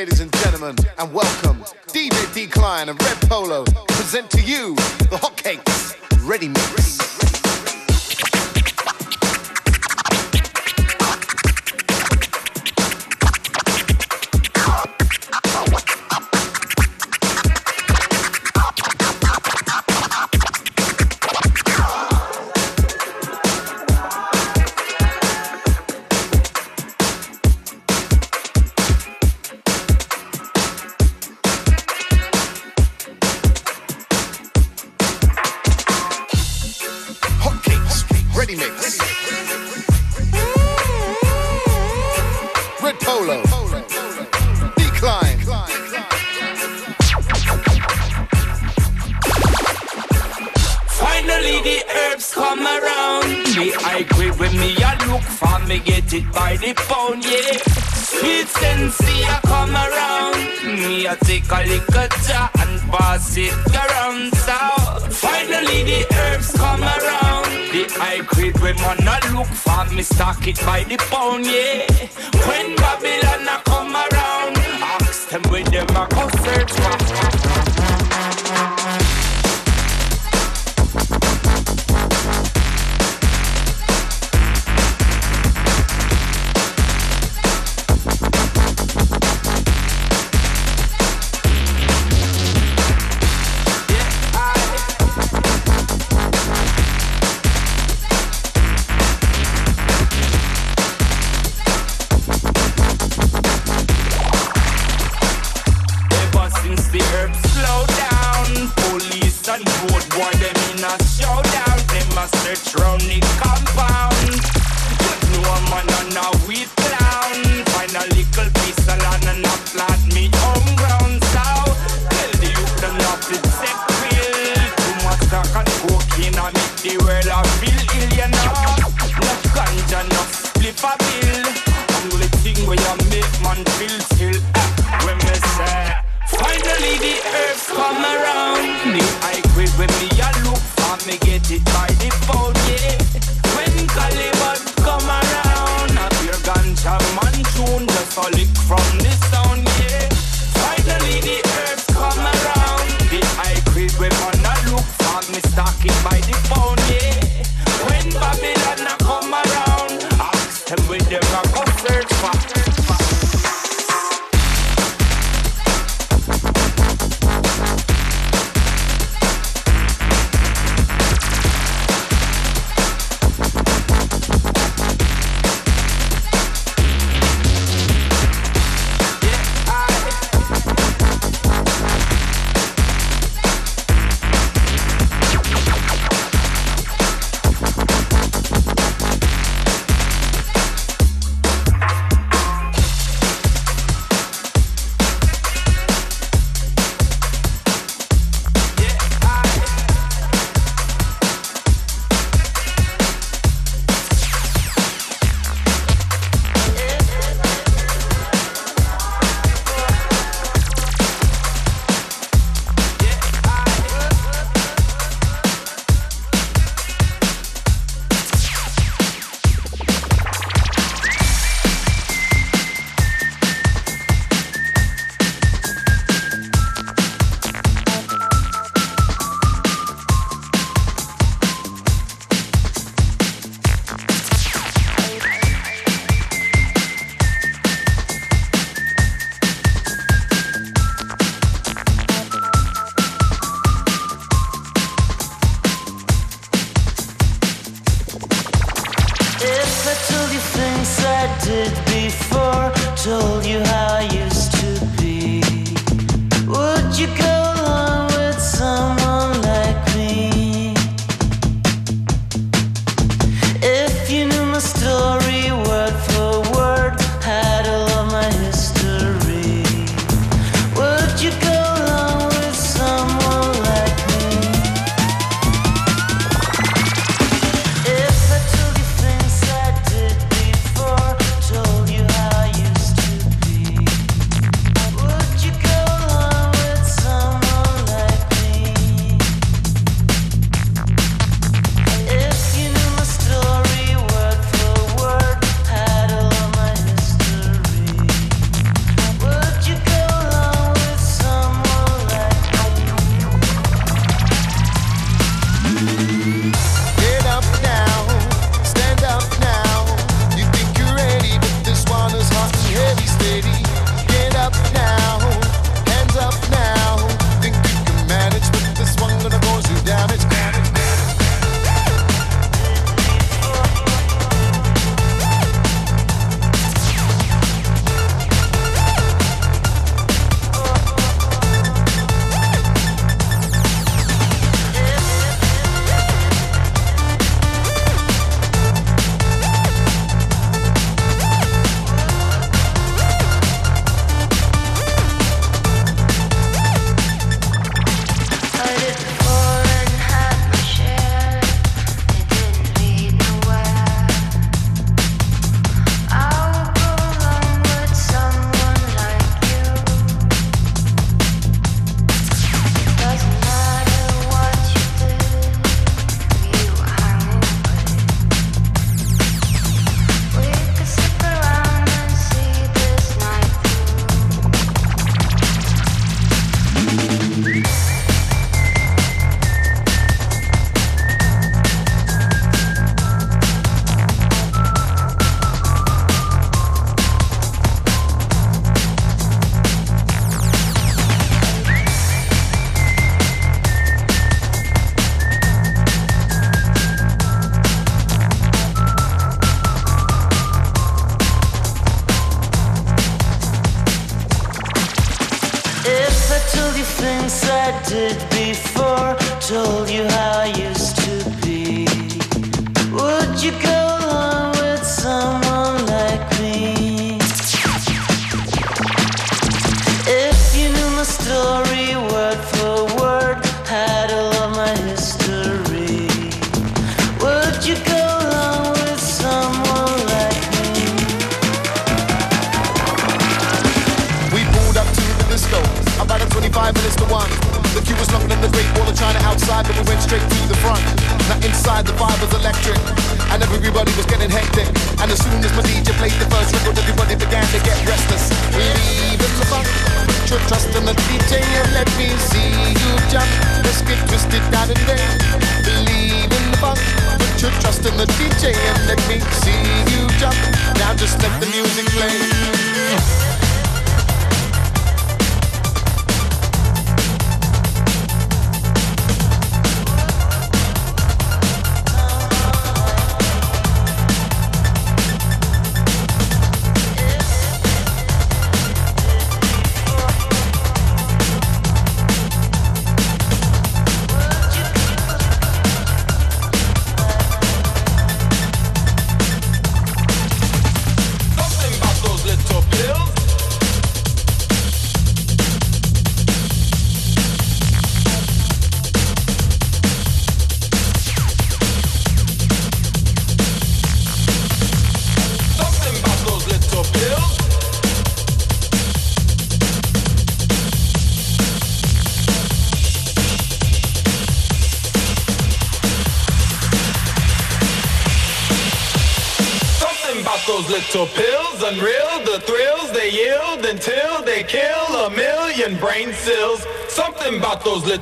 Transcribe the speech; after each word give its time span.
ladies 0.00 0.20
and 0.20 0.32
gentlemen, 0.38 0.74
and 0.96 1.12
welcome. 1.12 1.62
DJ 1.88 2.32
Decline 2.32 2.88
and 2.88 3.02
Red 3.02 3.18
Polo 3.28 3.64
present 3.64 4.30
to 4.30 4.40
you 4.40 4.74
the 5.10 5.18
hotcakes 5.20 5.94
ready 6.26 6.48
mix. 6.48 7.09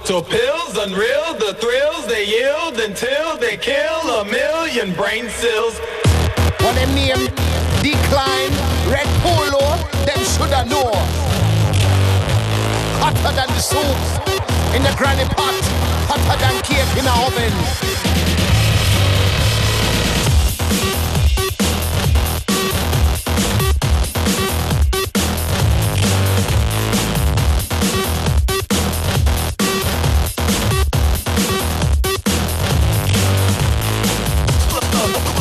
Little 0.08 0.22
pills, 0.22 0.74
unreal, 0.78 1.34
the 1.34 1.52
thrills 1.60 2.06
they 2.06 2.24
yield 2.24 2.80
until 2.80 3.36
they 3.36 3.58
kill 3.58 4.20
a 4.20 4.24
million 4.24 4.94
brain 4.94 5.28
cells. 5.28 5.78
What 6.60 6.74
them 6.76 6.94
name? 6.94 7.26
Decline, 7.82 8.52
Red 8.88 9.06
Polo, 9.20 9.76
them 10.06 10.20
shoulda 10.24 10.64
know. 10.64 10.92
Hotter 13.02 13.34
than 13.36 13.48
the 13.48 13.60
soup 13.60 13.98
in 14.74 14.82
the 14.82 14.94
granny 14.96 15.28
pot, 15.34 15.60
hotter 16.08 16.40
than 16.40 16.62
cake 16.62 16.96
in 16.96 17.04
a 17.04 17.14
oven. 17.26 18.17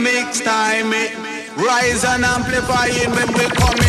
mix 0.00 0.40
time. 0.40 0.92
It 0.92 1.12
rise 1.56 2.04
and 2.04 2.24
amplifying 2.24 3.10
when 3.10 3.28
we 3.34 3.46
come 3.56 3.81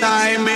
time 0.00 0.55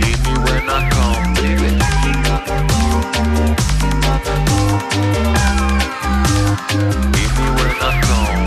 Hit 0.00 0.18
me 0.24 0.34
when 0.44 0.68
I 0.70 0.88
come, 0.94 1.34
baby. 1.34 1.70
If 7.14 7.38
you 7.38 7.50
were 7.58 7.74
not 7.80 7.96
gone 8.08 8.46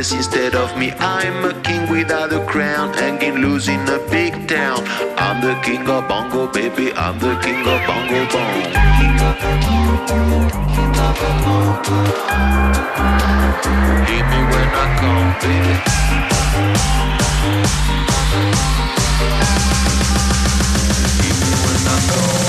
in 0.00 0.16
instead 0.16 0.54
of 0.54 0.76
me. 0.78 0.92
I'm 0.98 1.44
a 1.44 1.52
king 1.60 1.88
without 1.90 2.32
a 2.32 2.44
crown, 2.46 2.94
hanging 2.94 3.36
loose 3.42 3.68
in 3.68 3.80
a 3.88 3.98
big 4.10 4.32
town. 4.48 4.78
I'm 5.18 5.40
the 5.42 5.54
king 5.62 5.86
of 5.88 6.08
bongo, 6.08 6.46
baby. 6.46 6.92
I'm 6.92 7.18
the 7.18 7.38
king 7.42 7.60
of 7.60 7.80
bongo 7.86 8.20
bong. 8.32 8.62
Hit 14.08 14.24
me 14.32 14.40
when 14.52 14.68
I 14.82 14.86
come, 15.00 15.30
baby. 15.42 15.76
Hit 21.20 21.36
me 21.42 21.50
when 21.64 21.80
I 21.88 21.98
come. 22.08 22.39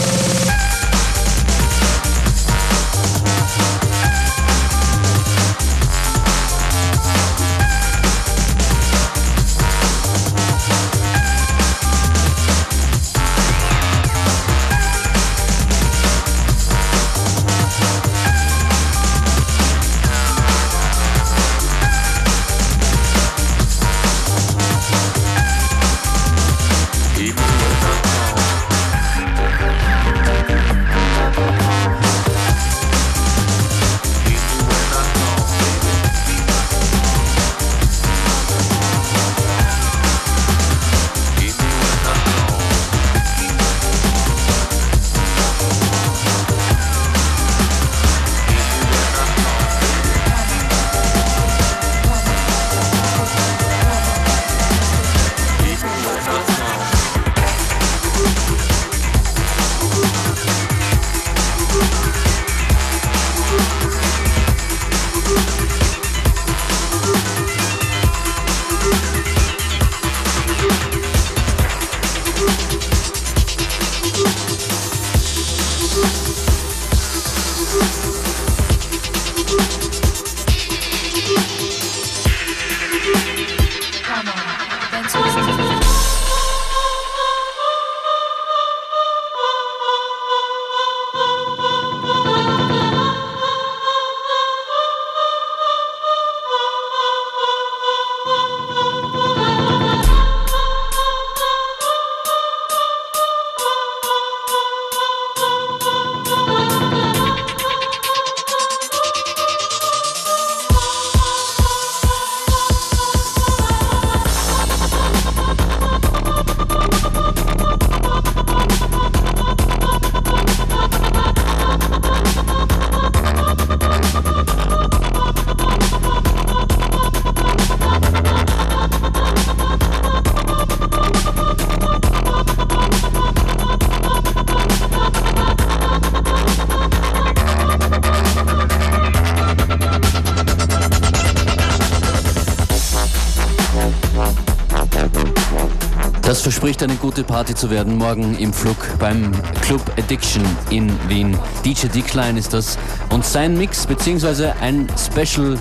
Verspricht 146.61 146.83
eine 146.83 146.95
gute 146.97 147.23
Party 147.23 147.55
zu 147.55 147.71
werden 147.71 147.97
morgen 147.97 148.37
im 148.37 148.53
Flug 148.53 148.77
beim 148.99 149.31
Club 149.63 149.81
Addiction 149.97 150.43
in 150.69 150.91
Wien. 151.09 151.35
DJ 151.65 151.87
Decline 151.87 152.37
ist 152.37 152.53
das 152.53 152.77
und 153.09 153.25
sein 153.25 153.57
Mix 153.57 153.87
beziehungsweise 153.87 154.55
ein 154.57 154.87
Special 154.95 155.57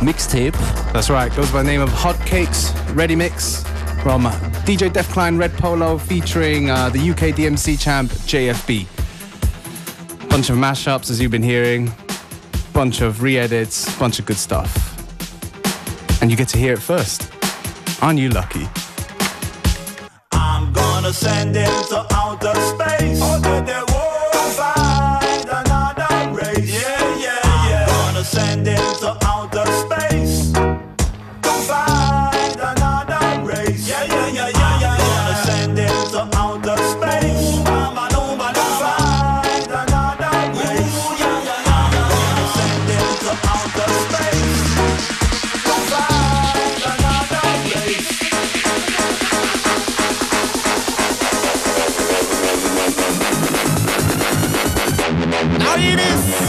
Mixtape. 0.00 0.56
That's 0.94 1.10
right, 1.10 1.30
goes 1.36 1.50
by 1.52 1.58
the 1.58 1.64
name 1.64 1.82
of 1.82 1.90
Hot 2.02 2.16
Cakes 2.24 2.72
Ready 2.94 3.14
Mix 3.14 3.62
from 4.02 4.24
DJ 4.64 4.90
Defcline 4.90 5.38
Red 5.38 5.54
Polo 5.58 5.98
featuring 5.98 6.70
uh, 6.70 6.88
the 6.88 7.10
UK 7.10 7.36
DMC 7.36 7.78
champ 7.78 8.10
JFB. 8.26 8.86
Bunch 10.30 10.48
of 10.48 10.56
mashups 10.56 11.10
as 11.10 11.20
you've 11.20 11.30
been 11.30 11.42
hearing, 11.42 11.92
bunch 12.72 13.02
of 13.02 13.22
re-edits, 13.22 13.94
bunch 13.98 14.18
of 14.18 14.24
good 14.24 14.38
stuff. 14.38 14.72
And 16.22 16.30
you 16.30 16.38
get 16.38 16.48
to 16.48 16.58
hear 16.58 16.72
it 16.72 16.80
first. 16.80 17.30
Aren't 18.00 18.18
you 18.18 18.30
lucky? 18.30 18.66
Send 21.28 21.54
him 21.54 21.84
to 21.90 22.06
outer 22.14 22.54
space. 22.70 23.20
Oh, 23.22 23.87
Greatest 55.78 56.47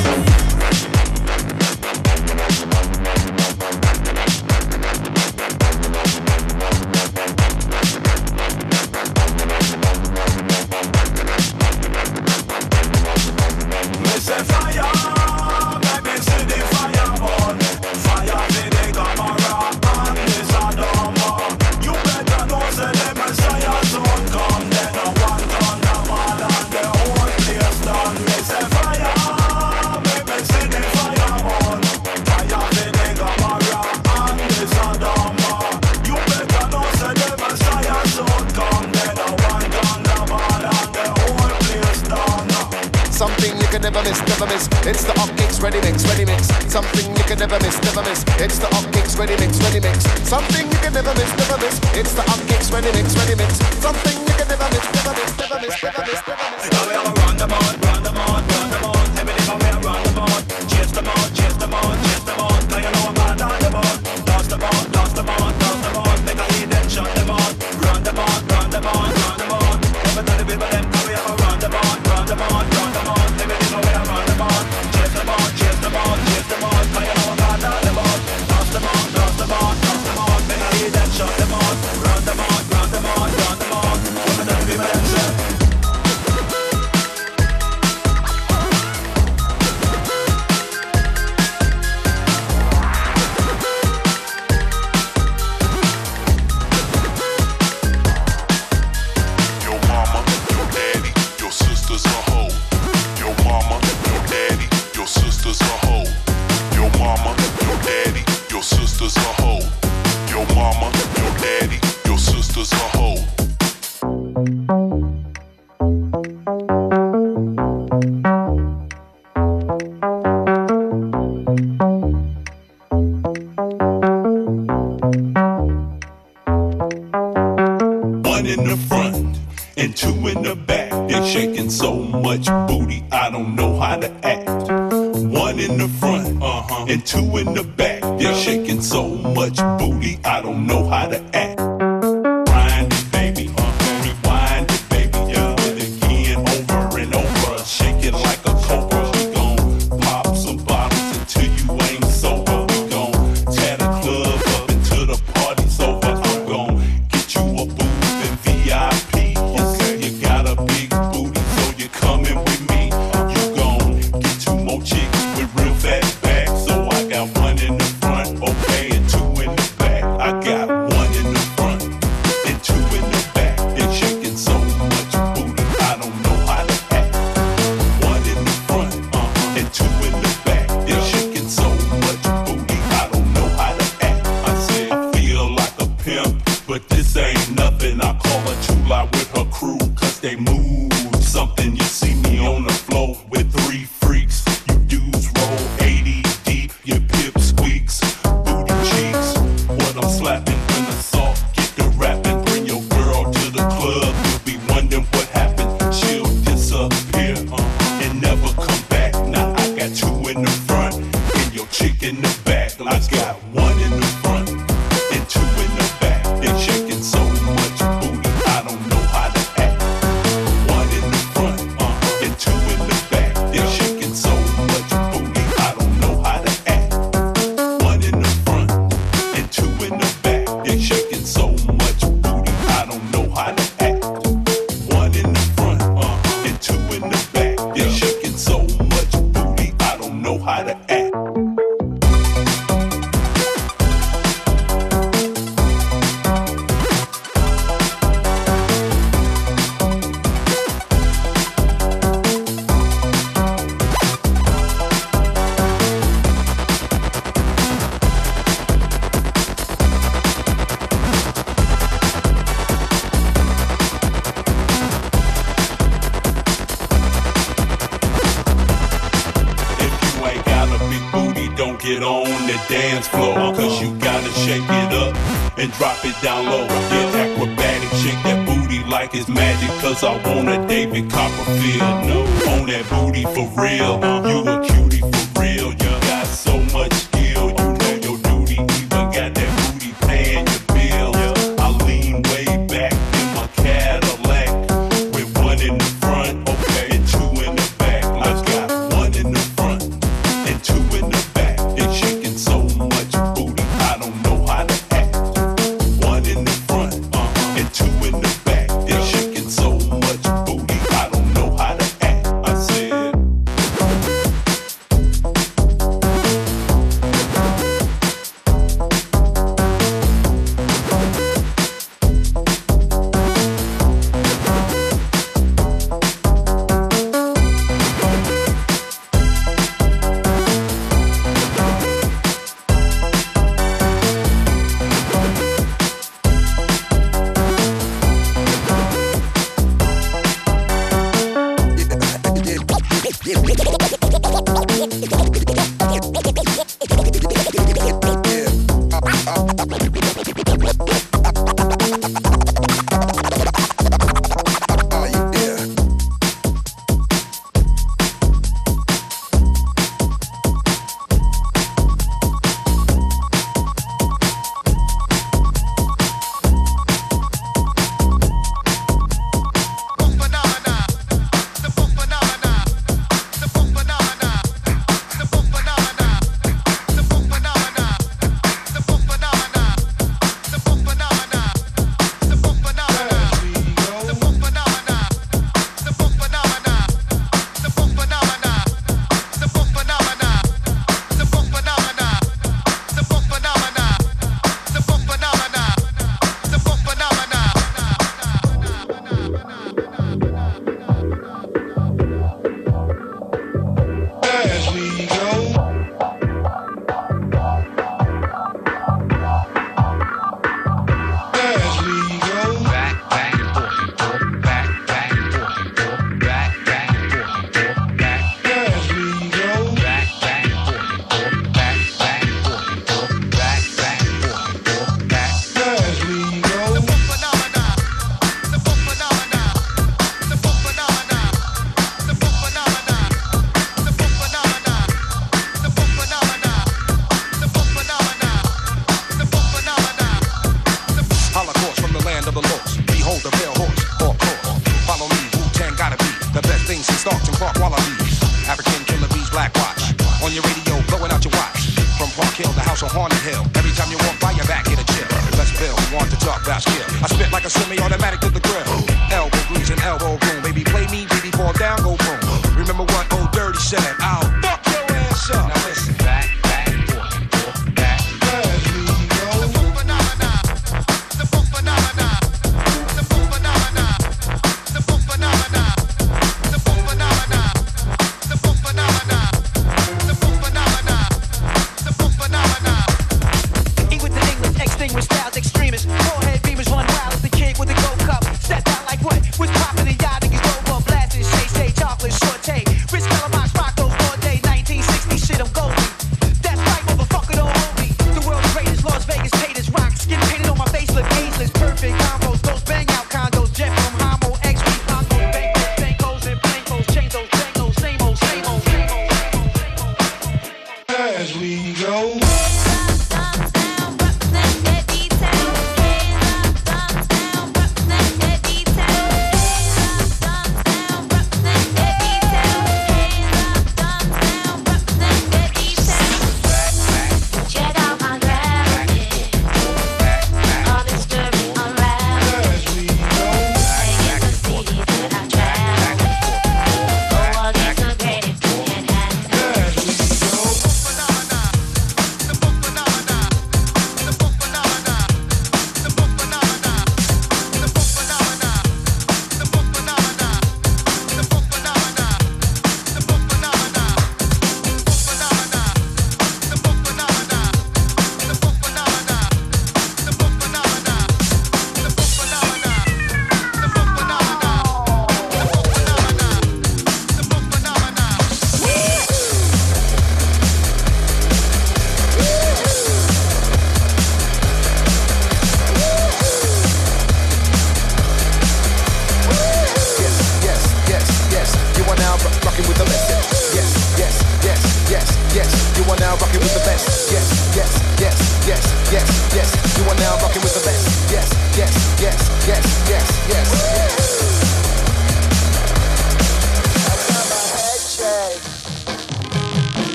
extremists. 485.40 485.86
Forehead 485.86 486.29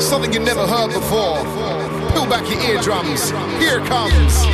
Something 0.00 0.32
you 0.32 0.40
never 0.40 0.66
heard 0.66 0.88
before. 0.88 1.36
Pull 2.14 2.26
back 2.26 2.48
your 2.50 2.60
eardrums. 2.62 3.30
Here 3.60 3.78
it 3.78 3.86
comes. 3.86 4.44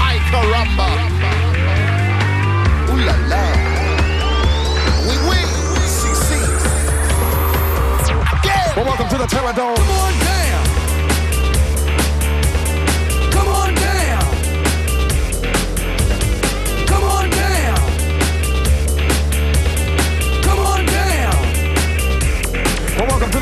Ay 0.00 0.18
caramba. 0.30 0.88
Ooh 2.90 2.98
la 3.06 3.16
la. 3.28 3.44
Oui 5.06 5.16
oui. 5.28 5.38
Si. 5.86 6.08
Again. 8.32 8.72
Well, 8.74 8.86
welcome 8.86 9.08
to 9.10 9.18
the 9.18 9.26
Terror 9.26 9.52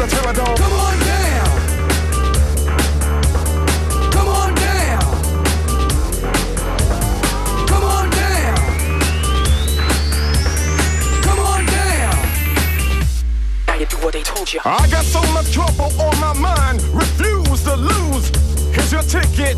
the 0.03 0.09
Terror 0.09 0.35
Come 0.35 0.73
on 0.73 0.99
down. 0.99 1.47
Come 4.11 4.29
on 4.29 4.55
down. 4.55 5.01
Come 7.69 7.85
on 7.85 8.11
down. 8.11 8.57
Come 11.23 11.39
on 11.39 11.67
down. 11.67 12.17
Now 13.69 13.75
you 13.75 13.87
do 13.87 13.97
what 13.99 14.13
they 14.13 14.23
told 14.23 14.53
you. 14.53 14.61
I 14.65 14.89
got 14.91 15.05
so 15.05 15.23
much 15.33 15.53
trouble 15.53 15.93
on 16.01 16.19
my 16.19 16.33
mind, 16.33 16.83
refuse 16.93 17.63
to 17.65 17.77
lose. 17.77 18.31
Here's 18.75 18.91
your 18.91 19.03
ticket. 19.03 19.57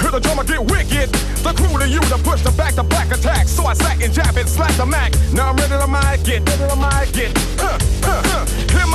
Hear 0.00 0.10
the 0.10 0.20
drummer 0.20 0.44
get 0.44 0.60
wicked. 0.60 1.10
The 1.44 1.52
crew 1.54 1.78
to 1.78 1.88
you 1.88 2.00
to 2.00 2.18
push 2.18 2.42
the 2.42 2.50
back 2.52 2.74
to 2.74 2.82
back 2.82 3.12
attack. 3.12 3.46
So 3.46 3.66
I 3.66 3.74
sack 3.74 4.02
and 4.02 4.12
jab 4.12 4.36
and 4.36 4.48
slap 4.48 4.72
the 4.72 4.86
Mac. 4.86 5.12
Now 5.32 5.50
I'm 5.50 5.56
ready 5.56 5.78
to 5.78 5.86
mic 5.86 6.26
it, 6.28 6.42
ready 6.48 6.68
to 6.68 6.76
mic 6.76 7.16
it. 7.16 7.38
Hear 7.60 7.78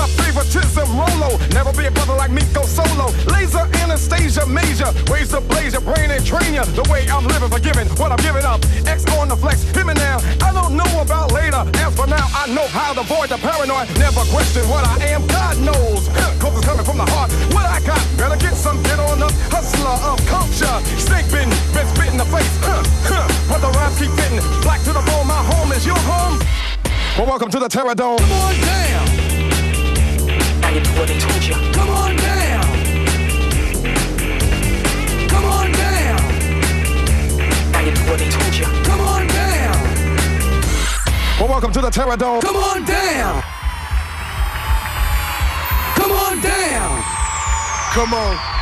my 0.05 0.23
favoritism, 0.23 0.87
Rolo. 0.93 1.37
Never 1.53 1.73
be 1.73 1.85
a 1.85 1.91
brother 1.91 2.13
like 2.13 2.31
Miko 2.31 2.63
Solo. 2.63 3.09
Laser 3.31 3.65
Anastasia 3.81 4.45
Major. 4.45 4.89
Ways 5.09 5.29
to 5.29 5.41
blaze 5.41 5.73
your 5.73 5.81
brain 5.81 6.11
and 6.11 6.25
train 6.25 6.53
you. 6.53 6.63
The 6.77 6.85
way 6.91 7.07
I'm 7.09 7.25
living, 7.25 7.49
forgiving 7.49 7.87
what 7.97 8.11
I'm 8.11 8.21
giving 8.21 8.45
up. 8.45 8.61
X 8.85 9.05
on 9.17 9.29
the 9.29 9.35
flex, 9.35 9.63
him 9.73 9.89
and 9.89 9.97
now. 9.97 10.17
I 10.41 10.53
don't 10.53 10.75
know 10.77 10.89
about 11.01 11.31
later. 11.31 11.63
As 11.81 11.95
for 11.95 12.07
now, 12.07 12.25
I 12.33 12.47
know 12.53 12.67
how 12.69 12.93
to 12.93 13.01
avoid 13.01 13.29
the 13.29 13.37
paranoid. 13.37 13.89
Never 13.97 14.21
question 14.29 14.67
what 14.69 14.85
I 14.85 15.15
am, 15.15 15.25
God 15.27 15.57
knows. 15.59 16.07
Cause 16.41 16.53
it's 16.57 16.65
coming 16.65 16.85
from 16.85 16.97
the 16.97 17.09
heart. 17.09 17.31
What 17.53 17.65
I 17.65 17.81
got, 17.81 18.01
better 18.17 18.37
get 18.37 18.53
some, 18.53 18.81
get 18.83 18.99
on 18.99 19.23
up. 19.23 19.33
Hustler 19.49 19.97
of 20.05 20.19
culture. 20.29 20.75
Snake 21.01 21.25
bitten, 21.31 21.53
been 21.73 21.87
spit 21.95 22.09
in 22.13 22.17
the 22.17 22.29
face. 22.29 22.53
But 23.45 23.61
the 23.61 23.69
rhymes 23.77 23.97
keep 23.99 24.11
fitting. 24.17 24.41
Black 24.61 24.81
to 24.83 24.91
the 24.91 25.01
bone, 25.05 25.27
my 25.27 25.41
home 25.53 25.71
is 25.71 25.85
your 25.85 25.97
home. 26.09 26.41
Well, 27.17 27.27
welcome 27.27 27.49
to 27.51 27.59
the 27.59 27.69
Terror 27.69 27.95
Dome. 27.95 28.19
Come 30.75 31.89
on 31.89 32.17
down. 32.17 32.59
Come 35.29 35.49
on 35.49 35.71
down. 35.71 36.19
Come 38.83 38.99
on 38.99 39.27
down. 39.27 39.79
Well, 41.39 41.47
welcome 41.47 41.71
to 41.71 41.79
the 41.79 41.89
Come 42.41 42.57
on 42.57 42.83
down. 42.83 43.41
Come 45.95 46.11
on 46.11 46.41
down. 46.41 47.03
Come 47.93 48.13
on. 48.13 48.54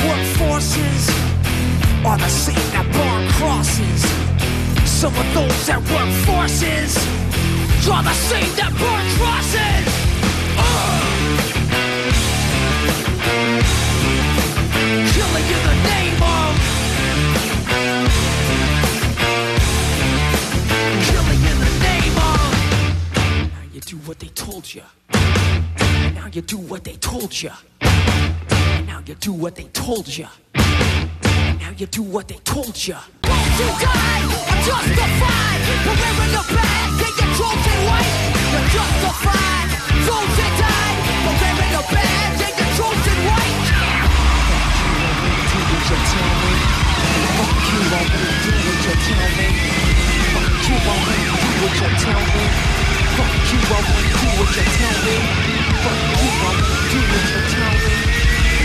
Those 0.00 0.08
that 0.08 0.08
work 0.08 0.26
forces 0.36 1.08
are 2.04 2.18
the 2.18 2.28
same 2.28 2.70
that 2.72 2.86
burn 2.92 3.28
crosses. 3.32 4.02
Some 4.88 5.14
of 5.14 5.34
those 5.34 5.66
that 5.66 5.80
work 5.90 6.10
forces 6.26 6.96
are 7.88 8.02
the 8.02 8.12
same 8.12 8.56
that 8.56 8.72
burn 8.78 9.06
crosses. 9.18 9.86
Ugh. 10.58 11.02
Killing 15.14 15.46
in 15.56 15.62
the 15.68 15.76
name 15.90 16.22
of. 16.22 16.52
Killing 21.10 21.42
in 21.50 21.56
the 21.60 21.72
name 21.82 22.16
of. 22.16 22.50
Now 23.52 23.64
you 23.72 23.80
do 23.80 23.96
what 23.98 24.18
they 24.18 24.28
told 24.28 24.74
you. 24.74 24.82
Now 26.14 26.26
you 26.32 26.42
do 26.42 26.58
what 26.58 26.84
they 26.84 26.96
told 26.96 27.42
you. 27.42 27.50
Now 28.90 29.00
you 29.06 29.14
do 29.14 29.32
what 29.32 29.54
they 29.54 29.68
told 29.70 30.08
you. 30.18 30.26
Now 31.62 31.70
you 31.78 31.86
do 31.86 32.02
what 32.02 32.26
they 32.26 32.40
told 32.42 32.74
you. 32.74 32.98
Won't 33.22 33.52
you 33.60 33.70
die? 33.86 34.22
Justified. 34.66 35.60
For 35.86 35.94
wearing 35.94 36.32
the 36.34 36.42
badge, 36.50 36.98
take 36.98 37.16
your 37.22 37.30
chosen 37.38 37.78
white. 37.86 38.10
You're 38.50 38.68
justified. 38.74 39.70
Those 40.10 40.32
that 40.42 40.52
died. 40.58 40.98
For 41.22 41.34
wearing 41.38 41.70
the 41.70 41.84
badge, 41.86 42.34
take 42.42 42.58
your 42.58 42.72
chosen 42.74 43.18
white. 43.30 43.62
Do 45.50 45.58
what 45.70 45.84
you 45.86 45.98
tell 46.10 46.32
me. 46.42 46.54
Fuck 47.38 47.62
you, 47.70 47.80
I 47.94 48.02
won't 48.10 48.42
do 48.42 48.52
what 48.66 48.78
you 48.90 48.94
tell 49.06 49.30
me. 49.38 49.48
Fuck 50.34 50.66
you, 50.66 50.76
I 50.82 50.98
won't 50.98 51.30
do 51.38 51.50
what 51.62 51.78
you 51.78 51.90
tell 51.94 52.26
me. 52.26 52.44
Fuck 53.14 53.38
you, 53.54 53.60
I 53.70 53.86
won't 53.86 54.10
do 54.18 54.28
what 54.34 54.50
you 54.50 54.66
tell 54.66 54.98
me. 55.06 55.16
Fuck 55.78 56.02
you, 56.10 56.30
I 56.42 56.58
won't 56.58 56.84
do 56.90 56.98
what 57.06 57.22
you 57.30 57.42
tell 57.54 57.78
me. 57.86 57.99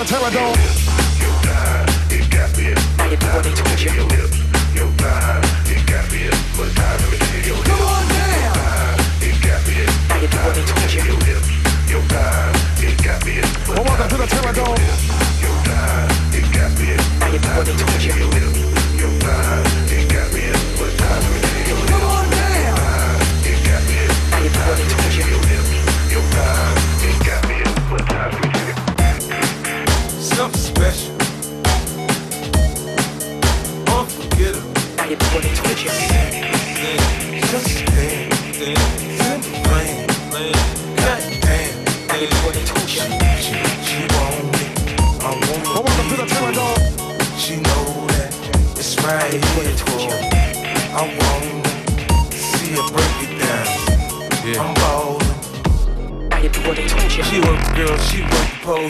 the 0.00 0.06
pterodon. 0.06 0.89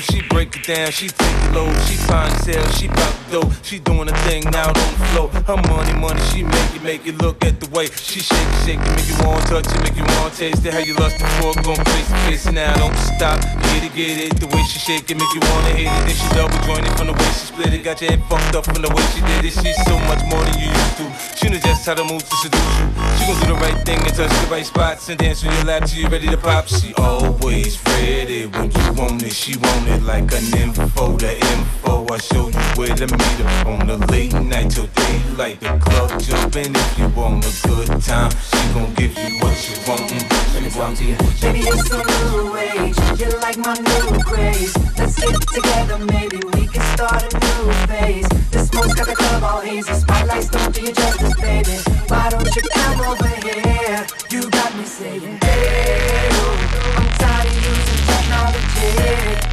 She 0.02 0.22
break 0.28 0.56
it 0.56 0.64
down, 0.66 0.90
she 0.90 1.08
take 1.08 1.36
the 1.44 1.50
load, 1.52 1.74
she 1.84 1.96
find 2.08 2.32
hell, 2.46 2.66
she 2.72 2.88
bout 2.88 3.14
the 3.28 3.40
dough, 3.40 3.50
she 3.62 3.78
doing 3.78 4.08
a 4.08 4.16
thing 4.24 4.44
now 4.50 4.68
on 4.68 4.74
the 4.74 5.06
floor. 5.12 5.28
Her 5.44 5.60
money, 5.68 5.92
money, 5.98 6.20
she 6.32 6.42
make 6.42 6.74
it, 6.74 6.82
make 6.82 7.06
it 7.06 7.20
look 7.20 7.44
at 7.44 7.60
the 7.60 7.68
way 7.70 7.86
she 7.86 8.20
shake 8.20 8.38
it, 8.38 8.60
shake 8.64 8.80
it, 8.80 8.90
make 8.96 9.08
you 9.08 9.18
want 9.24 9.42
to 9.46 9.60
touch 9.60 9.66
it, 9.66 9.80
make 9.82 9.96
you 9.96 10.06
want 10.16 10.32
to 10.32 10.38
taste 10.38 10.64
it. 10.64 10.72
How 10.72 10.80
you 10.80 10.94
lust 10.94 11.18
before, 11.18 11.54
gon' 11.62 11.82
face 11.84 12.08
to 12.08 12.18
face 12.26 12.46
it 12.46 12.52
now, 12.54 12.74
don't 12.76 12.96
stop, 12.96 13.40
get 13.40 13.84
it, 13.84 13.94
get 13.94 14.16
it. 14.18 14.40
The 14.40 14.46
way 14.46 14.62
she 14.64 14.78
shake 14.78 15.10
it, 15.10 15.16
make 15.18 15.32
you 15.34 15.42
wanna 15.50 15.74
hit 15.74 15.90
it. 15.90 16.00
Then 16.06 16.16
she 16.16 16.28
double 16.32 16.60
joint 16.64 16.86
it 16.86 16.94
from 16.96 17.06
the 17.08 17.16
way 17.16 17.30
she 17.34 17.44
split 17.50 17.74
it, 17.74 17.82
got 17.82 18.00
your 18.00 18.10
head 18.10 18.22
fucked 18.30 18.54
up 18.54 18.64
from 18.64 18.82
the 18.82 18.90
way 18.90 19.04
she 19.12 19.20
did 19.20 19.44
it. 19.44 19.52
She's 19.52 19.78
so 19.84 19.98
much 20.06 20.22
more 20.30 20.42
than 20.46 20.54
you 20.60 20.70
used 20.70 20.96
to. 21.02 21.04
She 21.36 21.48
knows 21.50 21.62
just 21.62 21.84
how 21.84 21.94
to 21.94 22.04
move 22.04 22.22
to 22.22 22.36
seduce 22.40 22.74
you. 22.78 22.86
She 23.18 23.26
gon' 23.26 23.38
do 23.42 23.46
the 23.52 23.58
right 23.58 23.78
thing 23.84 23.98
and 24.00 24.14
touch 24.14 24.30
the 24.30 24.48
right 24.48 24.64
spots 24.64 25.08
and 25.08 25.18
dance 25.18 25.44
on 25.44 25.52
your 25.52 25.64
lap 25.64 25.84
till 25.84 25.98
you 25.98 26.08
ready 26.08 26.28
to 26.28 26.38
pop. 26.38 26.68
She 26.68 26.94
always 26.94 27.76
ready 27.90 28.46
when 28.46 28.70
you 28.70 28.86
want 28.94 29.22
it. 29.22 29.32
She 29.34 29.56
want 29.58 29.88
it 29.88 29.89
like 29.98 30.32
an 30.32 30.44
info, 30.58 31.16
the 31.16 31.34
info. 31.34 32.06
I 32.10 32.18
show 32.18 32.48
you 32.48 32.58
where 32.76 32.94
to 32.94 33.06
meet 33.06 33.38
her 33.40 33.70
on 33.70 33.86
the 33.86 33.96
late 34.10 34.32
night 34.32 34.70
till 34.70 34.86
daylight. 34.86 35.60
The 35.60 35.78
club 35.78 36.20
jumping 36.20 36.74
if 36.74 36.98
you 36.98 37.08
want 37.10 37.44
a 37.46 37.68
good 37.68 38.02
time. 38.02 38.30
She 38.30 38.74
gon' 38.74 38.92
give 38.94 39.16
you 39.16 39.38
what 39.40 39.56
you 39.68 39.76
want. 39.86 40.10
Let 40.54 40.62
me 40.62 40.70
talk 40.70 40.94
to 40.96 41.04
you. 41.04 41.16
Baby, 41.40 41.60
it's 41.60 41.90
a 41.90 42.02
new 42.02 42.56
age. 42.56 42.98
You're 43.18 43.38
like 43.40 43.58
my 43.58 43.74
new 43.74 44.22
craze. 44.22 44.76
Let's 44.98 45.14
get 45.20 45.40
together, 45.54 45.98
maybe 46.06 46.38
we 46.52 46.66
can 46.66 46.82
start 46.96 47.22
a 47.22 47.38
new 47.38 47.72
phase. 47.86 48.28
The 48.50 48.58
smoke's 48.58 48.94
got 48.94 49.06
the 49.06 49.14
club 49.14 49.42
all 49.42 49.60
hazy. 49.60 49.92
Spotlights 49.92 50.48
don't 50.50 50.74
do 50.74 50.80
you 50.82 50.92
justice, 50.92 51.36
baby. 51.40 51.76
Why 52.08 52.28
don't 52.30 52.54
you 52.56 52.62
come 52.74 53.00
over 53.00 53.28
here? 53.28 54.06
You 54.30 54.50
got 54.50 54.76
me 54.76 54.84
saying, 54.84 55.38
hey, 55.42 56.28
oh, 56.32 56.96
I'm 56.96 57.08
tired 57.18 57.46
of 57.46 57.54
using 57.54 58.06
technology. 58.06 59.49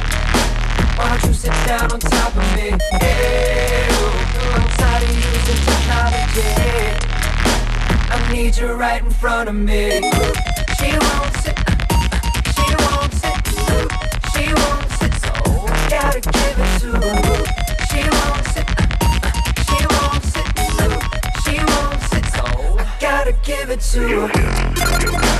Why 0.98 1.08
don't 1.10 1.22
you 1.28 1.32
sit 1.32 1.52
down 1.64 1.92
on 1.92 2.00
top 2.00 2.34
of 2.34 2.42
me? 2.56 2.70
Oh, 2.72 2.76
I'm 4.56 4.68
tired 4.78 5.04
of 5.04 5.10
using 5.14 5.60
technology. 5.64 6.50
I 8.10 8.32
need 8.32 8.56
you 8.56 8.72
right 8.72 9.00
in 9.00 9.10
front 9.10 9.48
of 9.48 9.54
me. 9.54 10.00
She 10.76 10.98
won't 10.98 11.34
sit, 11.38 11.56
she 12.56 12.66
won't 12.82 13.14
she 14.34 14.44
won't 14.58 14.90
sit, 14.98 15.14
so 15.22 15.32
gotta 15.88 16.20
give 16.20 16.58
it 16.58 16.80
to 16.80 16.88
her. 16.98 17.16
She 17.86 18.02
won't 18.10 18.44
sit, 18.50 18.66
she 19.68 19.78
won't 19.94 20.24
sit, 20.34 20.48
she 21.44 21.54
won't 21.70 22.00
sit, 22.10 22.26
so 22.34 22.44
gotta 22.98 23.34
give 23.44 23.70
it 23.70 23.80
to 23.92 24.26
her. 24.26 25.37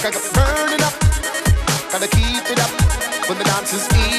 G- 0.00 0.04
g- 0.04 0.10
g- 0.10 0.18
g- 0.18 0.30
burning 0.34 0.82
up. 0.82 0.94
Gotta 1.90 2.08
keep 2.08 2.44
it 2.52 2.58
up 2.60 2.70
when 3.28 3.38
the 3.38 3.44
dance 3.44 3.72
is 3.72 3.84
eating 3.98 4.17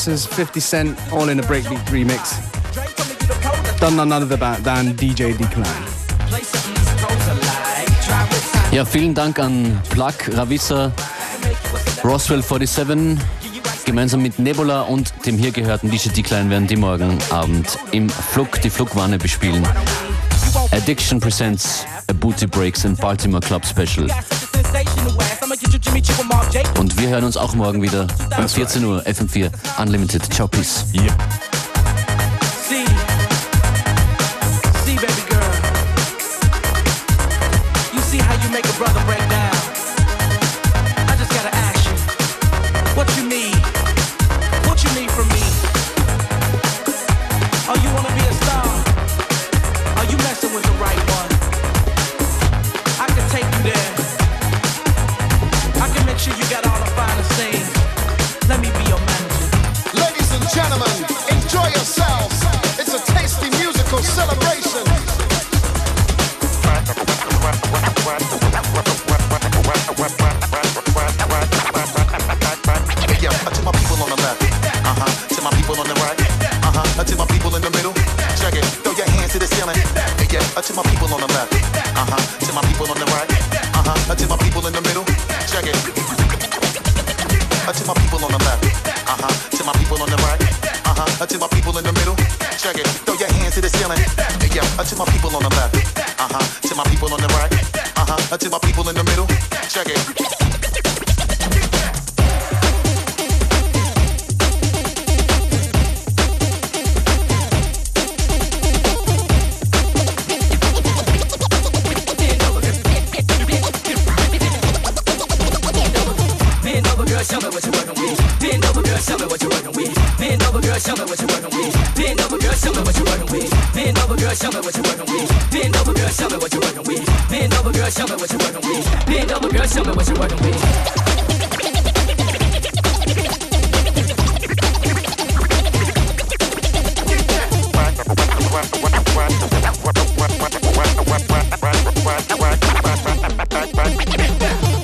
versus 0.00 0.24
50 0.24 0.60
Cent, 0.60 0.98
all 1.12 1.28
in 1.28 1.40
a 1.40 1.42
breakbeat 1.42 1.84
remix. 1.90 2.32
Done 3.80 3.96
none 3.96 4.12
other 4.12 4.24
than 4.62 4.96
DJ 4.96 5.36
Decline. 5.36 5.66
Ja, 8.72 8.86
vielen 8.86 9.14
Dank 9.14 9.38
an 9.38 9.78
Plug, 9.90 10.14
Ravissa, 10.32 10.90
Roswell 12.02 12.42
47. 12.42 13.18
Gemeinsam 13.84 14.22
mit 14.22 14.38
Nebula 14.38 14.82
und 14.82 15.12
dem 15.26 15.36
hier 15.36 15.50
gehörten 15.50 15.90
DJ 15.90 16.08
Decline 16.08 16.48
werden 16.48 16.66
die 16.66 16.76
morgen 16.76 17.18
Abend 17.30 17.78
im 17.90 18.08
Flug 18.08 18.58
die 18.62 18.70
Flugwanne 18.70 19.18
bespielen. 19.18 19.66
Addiction 20.72 21.20
presents 21.20 21.84
a 22.08 22.14
Booty 22.14 22.46
Breaks 22.46 22.84
in 22.84 22.96
Baltimore 22.96 23.42
Club 23.42 23.66
Special. 23.66 24.08
Und 26.78 26.98
wir 27.00 27.08
hören 27.08 27.24
uns 27.24 27.36
auch 27.36 27.54
morgen 27.54 27.82
wieder 27.82 28.06
um 28.38 28.48
14 28.48 28.84
Uhr 28.84 29.02
FM4 29.02 29.50
Unlimited. 29.80 30.32
Ciao, 30.32 30.46
peace. 30.46 30.84
Yeah. 30.94 31.14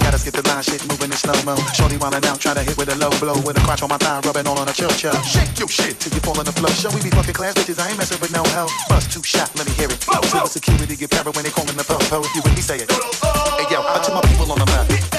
Gotta 0.07 0.18
skip 0.18 0.34
the 0.34 0.43
line, 0.49 0.62
shit, 0.62 0.87
moving 0.89 1.11
in 1.11 1.18
slow 1.18 1.34
mo. 1.45 1.57
Shorty 1.74 1.97
while 1.99 2.14
I'm 2.14 2.24
out, 2.24 2.41
try 2.41 2.55
to 2.55 2.62
hit 2.62 2.76
with 2.78 2.89
a 2.89 2.97
low 2.97 3.11
blow. 3.18 3.34
With 3.43 3.59
a 3.59 3.61
crotch 3.61 3.82
on 3.82 3.89
my 3.89 3.99
thigh, 3.99 4.20
rubbing 4.24 4.47
all 4.47 4.59
on 4.59 4.68
a 4.68 4.72
chill 4.72 4.91
chill. 4.91 5.14
Shake 5.22 5.59
your 5.59 5.68
shit 5.68 5.99
till 6.01 6.12
you 6.14 6.20
fall 6.20 6.39
on 6.39 6.45
the 6.45 6.53
floor. 6.53 6.70
Show 6.70 6.91
we 6.95 7.03
be 7.03 7.11
fucking 7.11 7.34
class 7.34 7.55
bitches, 7.55 7.78
I 7.78 7.89
ain't 7.91 7.99
messing 7.99 8.20
with 8.20 8.32
no 8.32 8.45
hell. 8.55 8.70
Bust 8.89 9.12
two 9.12 9.22
shot, 9.22 9.51
let 9.57 9.66
me 9.66 9.72
hear 9.74 9.91
it. 9.91 9.99
Oh. 10.09 10.47
Security 10.47 10.97
get 10.97 11.11
paranoid 11.11 11.37
when 11.37 11.45
they 11.45 11.51
calling 11.51 11.76
the 11.76 11.84
po 11.84 11.99
If 11.99 12.34
you 12.34 12.43
with 12.43 12.55
me, 12.55 12.62
say 12.62 12.78
it. 12.78 12.89
Oh, 12.91 13.11
oh. 13.24 13.59
Hey 13.59 13.66
yo, 13.74 13.82
I 13.82 13.99
tell 14.03 14.14
my 14.14 14.22
people 14.22 14.51
on 14.53 14.59
the 14.59 14.66
map. 14.66 15.16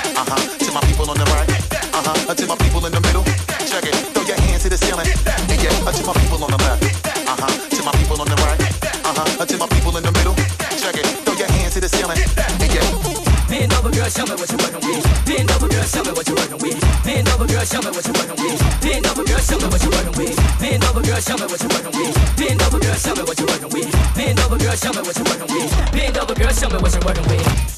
show 17.67 17.81
me 17.81 17.91
what 17.91 18.05
you're 18.07 18.15
working 18.15 18.39
with. 18.39 18.81
Bend 18.81 19.05
over, 19.07 19.23
girl, 19.25 19.39
show 19.39 19.57
me 19.59 19.67
what 19.67 19.83
you're 19.83 19.91
working 19.91 20.15
with. 20.15 20.59
Bend 20.59 20.83
over, 20.85 21.01
girl, 21.01 21.19
show 21.19 21.35
me 21.35 21.45
what 21.51 21.61
you 21.61 21.69
working 21.69 21.99
with. 21.99 22.37
Bend 22.37 22.61
over, 22.63 22.79
girl, 22.79 22.95
show 22.95 23.13
me 23.15 23.23
what 23.23 23.39
you 23.39 23.45
working 23.45 23.69
with. 23.69 24.15
Bend 24.15 24.39
over, 24.39 24.57
girl, 24.57 24.75
show 24.75 24.93
me 24.93 25.01
what 25.03 25.17
you 25.17 25.23
working 25.27 25.49
with. 25.51 25.91
Bend 25.91 26.17
over, 26.17 26.33
girl, 26.33 26.53
show 26.53 26.69
me 26.69 26.77
what 26.77 26.93
you 26.93 27.01
working 27.05 27.27
with. 27.27 27.76